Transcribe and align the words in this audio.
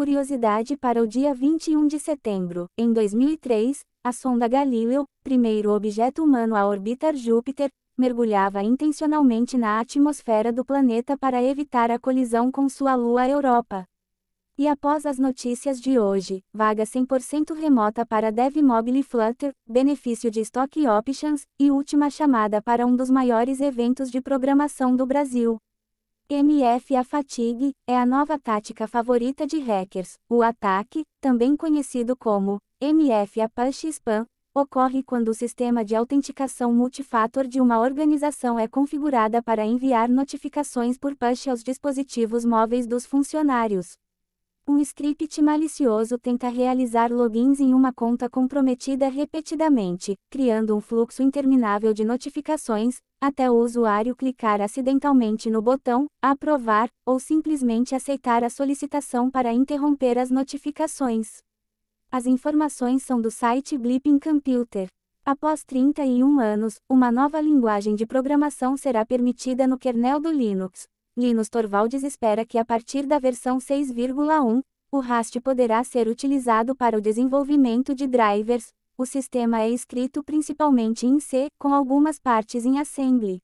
curiosidade 0.00 0.78
para 0.78 1.02
o 1.02 1.06
dia 1.06 1.34
21 1.34 1.86
de 1.86 1.98
setembro. 1.98 2.64
Em 2.74 2.90
2003, 2.90 3.80
a 4.02 4.12
sonda 4.12 4.48
Galileu, 4.48 5.04
primeiro 5.22 5.72
objeto 5.72 6.24
humano 6.24 6.56
a 6.56 6.66
orbitar 6.66 7.14
Júpiter, 7.14 7.68
mergulhava 7.98 8.62
intencionalmente 8.62 9.58
na 9.58 9.78
atmosfera 9.78 10.50
do 10.50 10.64
planeta 10.64 11.18
para 11.18 11.42
evitar 11.42 11.90
a 11.90 11.98
colisão 11.98 12.50
com 12.50 12.66
sua 12.66 12.94
lua 12.94 13.28
Europa. 13.28 13.84
E 14.56 14.66
após 14.66 15.04
as 15.04 15.18
notícias 15.18 15.78
de 15.78 15.98
hoje, 15.98 16.42
vaga 16.50 16.84
100% 16.84 17.54
remota 17.54 18.06
para 18.06 18.32
DevMobile 18.32 19.02
Flutter, 19.02 19.52
benefício 19.68 20.30
de 20.30 20.40
Stock 20.40 20.80
Options, 20.88 21.42
e 21.58 21.70
última 21.70 22.08
chamada 22.08 22.62
para 22.62 22.86
um 22.86 22.96
dos 22.96 23.10
maiores 23.10 23.60
eventos 23.60 24.10
de 24.10 24.22
programação 24.22 24.96
do 24.96 25.04
Brasil. 25.04 25.58
MF 26.32 26.94
a 26.94 27.02
fatigue 27.02 27.72
é 27.88 27.98
a 27.98 28.06
nova 28.06 28.38
tática 28.38 28.86
favorita 28.86 29.44
de 29.44 29.58
hackers. 29.58 30.16
O 30.28 30.42
ataque, 30.44 31.04
também 31.20 31.56
conhecido 31.56 32.16
como 32.16 32.60
MF 32.80 33.40
a 33.40 33.48
push 33.48 33.82
spam, 33.86 34.24
ocorre 34.54 35.02
quando 35.02 35.30
o 35.30 35.34
sistema 35.34 35.84
de 35.84 35.96
autenticação 35.96 36.72
multifator 36.72 37.48
de 37.48 37.60
uma 37.60 37.80
organização 37.80 38.60
é 38.60 38.68
configurada 38.68 39.42
para 39.42 39.66
enviar 39.66 40.08
notificações 40.08 40.96
por 40.96 41.16
push 41.16 41.48
aos 41.48 41.64
dispositivos 41.64 42.44
móveis 42.44 42.86
dos 42.86 43.04
funcionários. 43.04 43.94
Um 44.66 44.78
script 44.78 45.42
malicioso 45.42 46.16
tenta 46.16 46.48
realizar 46.48 47.12
logins 47.12 47.60
em 47.60 47.74
uma 47.74 47.92
conta 47.92 48.30
comprometida 48.30 49.08
repetidamente, 49.08 50.16
criando 50.30 50.76
um 50.76 50.80
fluxo 50.80 51.22
interminável 51.22 51.92
de 51.92 52.04
notificações, 52.04 52.98
até 53.20 53.50
o 53.50 53.54
usuário 53.54 54.14
clicar 54.14 54.60
acidentalmente 54.60 55.50
no 55.50 55.60
botão 55.60 56.06
aprovar 56.22 56.88
ou 57.04 57.18
simplesmente 57.18 57.94
aceitar 57.94 58.44
a 58.44 58.48
solicitação 58.48 59.30
para 59.30 59.52
interromper 59.52 60.16
as 60.18 60.30
notificações. 60.30 61.42
As 62.10 62.26
informações 62.26 63.02
são 63.02 63.20
do 63.20 63.30
site 63.30 63.76
Blipping 63.76 64.18
Computer. 64.18 64.88
Após 65.24 65.64
31 65.64 66.38
anos, 66.38 66.76
uma 66.88 67.10
nova 67.10 67.40
linguagem 67.40 67.94
de 67.94 68.06
programação 68.06 68.76
será 68.76 69.04
permitida 69.04 69.66
no 69.66 69.78
kernel 69.78 70.20
do 70.20 70.30
Linux, 70.30 70.86
Linus 71.16 71.48
Torvalds 71.48 72.04
espera 72.04 72.46
que 72.46 72.56
a 72.56 72.64
partir 72.64 73.04
da 73.04 73.18
versão 73.18 73.58
6,1, 73.58 74.62
o 74.92 75.00
Rust 75.00 75.40
poderá 75.40 75.82
ser 75.82 76.06
utilizado 76.06 76.74
para 76.74 76.96
o 76.96 77.00
desenvolvimento 77.00 77.94
de 77.94 78.06
drivers. 78.06 78.68
O 78.96 79.04
sistema 79.04 79.60
é 79.60 79.70
escrito 79.70 80.22
principalmente 80.22 81.06
em 81.06 81.18
C, 81.18 81.48
com 81.58 81.74
algumas 81.74 82.18
partes 82.18 82.64
em 82.64 82.78
assembly. 82.78 83.40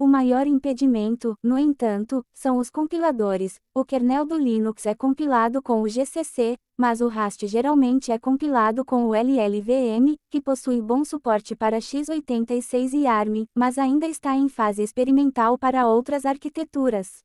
O 0.00 0.06
maior 0.06 0.46
impedimento, 0.46 1.34
no 1.42 1.58
entanto, 1.58 2.24
são 2.32 2.58
os 2.58 2.70
compiladores. 2.70 3.58
O 3.74 3.84
kernel 3.84 4.24
do 4.24 4.38
Linux 4.38 4.86
é 4.86 4.94
compilado 4.94 5.60
com 5.60 5.82
o 5.82 5.88
GCC, 5.88 6.56
mas 6.78 7.00
o 7.00 7.08
Rust 7.08 7.44
geralmente 7.48 8.12
é 8.12 8.18
compilado 8.18 8.84
com 8.84 9.06
o 9.06 9.12
LLVM, 9.12 10.14
que 10.30 10.40
possui 10.40 10.80
bom 10.80 11.04
suporte 11.04 11.56
para 11.56 11.78
x86 11.78 12.92
e 12.92 13.08
ARM, 13.08 13.44
mas 13.56 13.76
ainda 13.76 14.06
está 14.06 14.36
em 14.36 14.48
fase 14.48 14.84
experimental 14.84 15.58
para 15.58 15.88
outras 15.88 16.24
arquiteturas. 16.24 17.18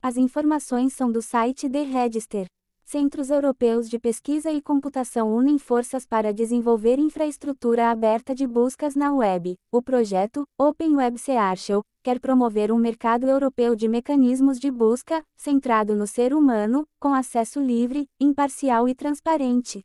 As 0.00 0.16
informações 0.16 0.94
são 0.94 1.12
do 1.12 1.20
site 1.20 1.68
The 1.68 1.82
Register. 1.82 2.46
Centros 2.84 3.28
europeus 3.28 3.86
de 3.86 3.98
pesquisa 3.98 4.50
e 4.50 4.62
computação 4.62 5.30
unem 5.30 5.58
forças 5.58 6.06
para 6.06 6.32
desenvolver 6.32 6.98
infraestrutura 6.98 7.90
aberta 7.90 8.34
de 8.34 8.46
buscas 8.46 8.94
na 8.94 9.12
web. 9.12 9.56
O 9.70 9.82
projeto, 9.82 10.46
Open 10.58 10.96
Web 10.96 11.18
Search, 11.18 11.74
quer 12.08 12.18
promover 12.18 12.72
um 12.72 12.78
mercado 12.78 13.28
europeu 13.28 13.76
de 13.76 13.86
mecanismos 13.86 14.58
de 14.58 14.70
busca, 14.70 15.22
centrado 15.36 15.94
no 15.94 16.06
ser 16.06 16.32
humano, 16.32 16.86
com 16.98 17.12
acesso 17.12 17.60
livre, 17.60 18.08
imparcial 18.18 18.88
e 18.88 18.94
transparente. 18.94 19.84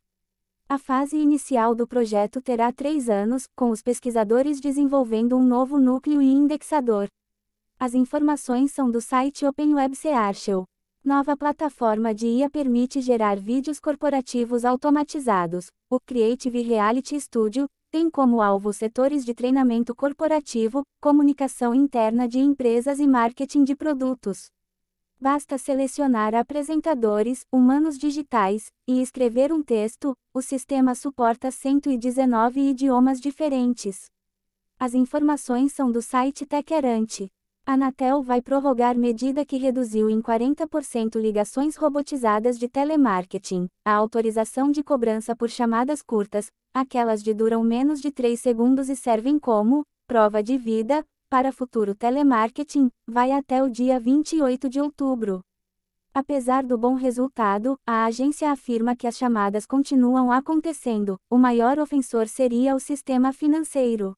A 0.69 0.77
fase 0.77 1.17
inicial 1.17 1.75
do 1.75 1.85
projeto 1.85 2.41
terá 2.41 2.71
três 2.71 3.09
anos, 3.09 3.45
com 3.57 3.71
os 3.71 3.81
pesquisadores 3.81 4.61
desenvolvendo 4.61 5.35
um 5.35 5.43
novo 5.43 5.77
núcleo 5.77 6.21
e 6.21 6.31
indexador. 6.31 7.09
As 7.77 7.93
informações 7.93 8.71
são 8.71 8.89
do 8.89 9.01
site 9.01 9.45
Open 9.45 9.75
Web 9.75 9.93
Search. 9.93 10.49
Nova 11.03 11.35
plataforma 11.35 12.15
de 12.15 12.27
IA 12.27 12.49
permite 12.49 13.01
gerar 13.01 13.35
vídeos 13.35 13.81
corporativos 13.81 14.63
automatizados. 14.63 15.67
O 15.89 15.99
Creative 15.99 16.61
Reality 16.61 17.19
Studio 17.19 17.67
tem 17.93 18.09
como 18.09 18.41
alvo 18.41 18.73
setores 18.73 19.23
de 19.23 19.35
treinamento 19.35 19.93
corporativo, 19.93 20.81
comunicação 20.99 21.75
interna 21.75 22.27
de 22.27 22.39
empresas 22.39 22.99
e 22.99 23.05
marketing 23.05 23.63
de 23.63 23.75
produtos. 23.75 24.49
Basta 25.21 25.59
selecionar 25.59 26.33
apresentadores, 26.33 27.45
humanos 27.51 27.95
digitais, 27.99 28.71
e 28.87 28.99
escrever 28.99 29.53
um 29.53 29.61
texto, 29.61 30.17
o 30.33 30.41
sistema 30.41 30.95
suporta 30.95 31.51
119 31.51 32.61
idiomas 32.61 33.21
diferentes. 33.21 34.09
As 34.79 34.95
informações 34.95 35.71
são 35.71 35.91
do 35.91 36.01
site 36.01 36.47
Techerante. 36.47 37.31
Anatel 37.65 38.21
vai 38.21 38.41
prorrogar 38.41 38.97
medida 38.97 39.45
que 39.45 39.55
reduziu 39.55 40.09
em 40.09 40.21
40% 40.21 41.15
ligações 41.15 41.77
robotizadas 41.77 42.59
de 42.59 42.67
telemarketing. 42.67 43.69
A 43.85 43.93
autorização 43.93 44.69
de 44.69 44.83
cobrança 44.83 45.33
por 45.33 45.49
chamadas 45.49 46.01
curtas, 46.01 46.51
aquelas 46.73 47.23
de 47.23 47.33
duram 47.33 47.63
menos 47.63 48.01
de 48.01 48.11
3 48.11 48.37
segundos 48.37 48.89
e 48.89 48.97
servem 48.97 49.39
como 49.39 49.83
prova 50.05 50.43
de 50.43 50.57
vida 50.57 51.05
para 51.29 51.53
futuro 51.53 51.95
telemarketing, 51.95 52.89
vai 53.07 53.31
até 53.31 53.63
o 53.63 53.69
dia 53.69 53.97
28 53.97 54.69
de 54.69 54.81
outubro. 54.81 55.39
Apesar 56.13 56.63
do 56.63 56.77
bom 56.77 56.95
resultado, 56.95 57.77
a 57.87 58.03
agência 58.03 58.51
afirma 58.51 58.93
que 58.93 59.07
as 59.07 59.17
chamadas 59.17 59.65
continuam 59.65 60.33
acontecendo. 60.33 61.15
O 61.29 61.37
maior 61.37 61.79
ofensor 61.79 62.27
seria 62.27 62.75
o 62.75 62.79
sistema 62.79 63.31
financeiro. 63.31 64.13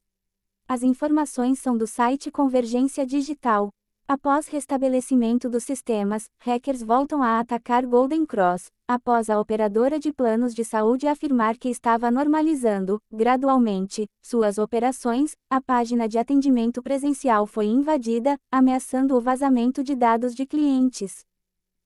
As 0.68 0.82
informações 0.82 1.60
são 1.60 1.78
do 1.78 1.86
site 1.86 2.32
Convergência 2.32 3.06
Digital. 3.06 3.70
Após 4.08 4.48
restabelecimento 4.48 5.48
dos 5.48 5.64
sistemas, 5.64 6.26
hackers 6.40 6.82
voltam 6.82 7.22
a 7.22 7.40
atacar 7.40 7.86
Golden 7.86 8.26
Cross, 8.26 8.72
após 8.88 9.30
a 9.30 9.40
operadora 9.40 10.00
de 10.00 10.12
planos 10.12 10.56
de 10.56 10.66
saúde 10.66 11.08
afirmar 11.08 11.56
que 11.56 11.70
estava 11.70 12.10
normalizando, 12.10 13.00
gradualmente, 13.12 14.08
suas 14.24 14.58
operações, 14.58 15.34
a 15.52 15.62
página 15.62 16.10
de 16.10 16.18
atendimento 16.18 16.82
presencial 16.82 17.46
foi 17.46 17.68
invadida, 17.68 18.36
ameaçando 18.52 19.16
o 19.16 19.22
vazamento 19.22 19.84
de 19.84 19.96
dados 19.96 20.34
de 20.34 20.48
clientes. 20.48 21.24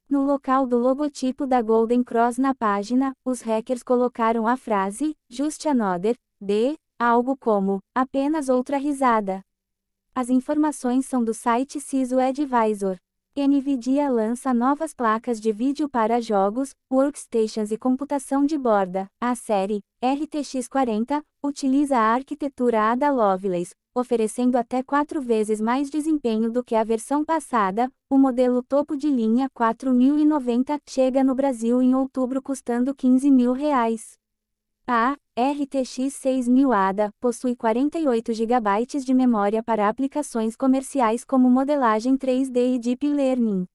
No 0.10 0.24
local 0.24 0.66
do 0.66 0.78
logotipo 0.78 1.46
da 1.46 1.62
Golden 1.62 2.02
Cross 2.02 2.38
na 2.38 2.56
página, 2.56 3.12
os 3.26 3.42
hackers 3.42 3.84
colocaram 3.84 4.48
a 4.48 4.56
frase, 4.56 5.16
Just 5.30 5.66
Another, 5.66 6.16
D, 6.42 6.76
Algo 7.02 7.38
como, 7.38 7.80
apenas 7.96 8.50
outra 8.50 8.76
risada. 8.76 9.42
As 10.14 10.30
informações 10.30 11.06
são 11.06 11.24
do 11.24 11.34
site 11.34 11.80
CISO 11.80 12.20
Advisor. 12.20 12.98
NVIDIA 13.38 14.10
lança 14.10 14.54
novas 14.54 14.94
placas 14.94 15.40
de 15.40 15.50
vídeo 15.54 15.88
para 15.88 16.20
jogos, 16.20 16.76
workstations 16.92 17.72
e 17.72 17.78
computação 17.78 18.46
de 18.46 18.58
borda. 18.58 19.08
A 19.18 19.34
série, 19.34 19.80
RTX 20.04 20.68
40, 20.68 21.24
utiliza 21.42 21.98
a 21.98 22.14
arquitetura 22.16 22.92
Ada 22.92 23.10
Lovelace, 23.10 23.74
oferecendo 23.96 24.58
até 24.58 24.84
quatro 24.84 25.22
vezes 25.22 25.62
mais 25.62 25.90
desempenho 25.90 26.52
do 26.52 26.62
que 26.62 26.76
a 26.76 26.84
versão 26.84 27.24
passada. 27.24 27.90
O 28.10 28.18
modelo 28.18 28.62
topo 28.62 28.98
de 28.98 29.10
linha 29.10 29.50
4090 29.54 30.78
chega 30.86 31.24
no 31.24 31.34
Brasil 31.34 31.82
em 31.82 31.96
outubro 31.96 32.42
custando 32.42 32.94
15 32.94 33.32
mil 33.32 33.54
reais. 33.54 34.20
A 34.86 35.16
RTX 35.40 36.16
6000 36.16 36.74
ADA 36.74 37.14
possui 37.18 37.56
48 37.56 38.34
GB 38.34 38.86
de 39.06 39.14
memória 39.14 39.64
para 39.64 39.88
aplicações 39.88 40.54
comerciais 40.54 41.24
como 41.24 41.50
modelagem 41.50 42.18
3D 42.18 42.76
e 42.76 42.78
Deep 42.78 43.08
Learning. 43.08 43.66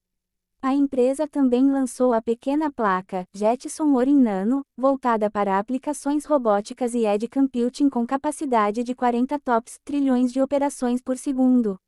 A 0.61 0.75
empresa 0.75 1.27
também 1.27 1.71
lançou 1.71 2.13
a 2.13 2.21
pequena 2.21 2.71
placa 2.71 3.25
Jetson 3.33 3.95
Orin 3.95 4.21
Nano, 4.21 4.63
voltada 4.77 5.31
para 5.31 5.59
aplicações 5.59 6.27
robóticas 6.27 6.93
e 6.93 7.07
edge 7.07 7.29
computing 7.29 7.89
com 7.89 8.07
capacidade 8.07 8.85
de 8.85 8.95
40 8.95 9.39
tops 9.39 9.79
trilhões 9.83 10.35
de 10.35 10.43
operações 10.43 11.01
por 11.01 11.17
segundo. 11.17 11.79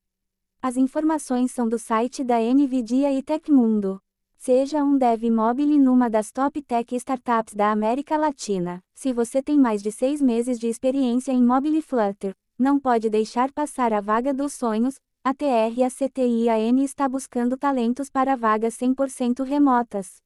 As 0.62 0.78
informações 0.78 1.52
são 1.52 1.68
do 1.68 1.78
site 1.78 2.24
da 2.24 2.38
NVIDIA 2.40 3.12
e 3.12 3.22
Tecmundo. 3.22 4.00
Seja 4.38 4.84
um 4.84 4.96
dev 4.96 5.24
mobile 5.30 5.78
numa 5.78 6.08
das 6.08 6.30
top 6.30 6.62
tech 6.62 6.94
startups 6.94 7.54
da 7.54 7.72
América 7.72 8.16
Latina. 8.16 8.80
Se 8.94 9.12
você 9.12 9.42
tem 9.42 9.58
mais 9.58 9.82
de 9.82 9.90
seis 9.90 10.20
meses 10.20 10.58
de 10.58 10.68
experiência 10.68 11.32
em 11.32 11.42
mobile 11.42 11.82
Flutter, 11.82 12.34
não 12.58 12.78
pode 12.78 13.10
deixar 13.10 13.50
passar 13.50 13.92
a 13.92 14.00
vaga 14.00 14.32
dos 14.32 14.52
sonhos. 14.52 15.00
A 15.24 15.34
TR 15.34 15.82
a 15.84 15.90
CTIAN 15.90 16.80
está 16.84 17.08
buscando 17.08 17.56
talentos 17.56 18.08
para 18.08 18.36
vagas 18.36 18.76
100% 18.76 19.42
remotas. 19.42 20.22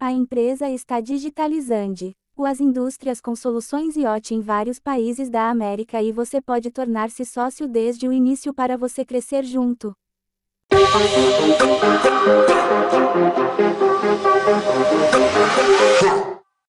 A 0.00 0.10
empresa 0.10 0.68
está 0.68 1.00
digitalizando 1.00 2.12
as 2.38 2.60
indústrias 2.60 3.20
com 3.20 3.36
soluções 3.36 3.94
IoT 3.94 4.34
em 4.34 4.40
vários 4.40 4.80
países 4.80 5.30
da 5.30 5.48
América 5.48 6.02
e 6.02 6.10
você 6.10 6.40
pode 6.40 6.72
tornar-se 6.72 7.24
sócio 7.24 7.68
desde 7.68 8.08
o 8.08 8.12
início 8.12 8.52
para 8.52 8.76
você 8.76 9.04
crescer 9.04 9.44
junto. 9.44 9.94
Yeah. 16.02 16.33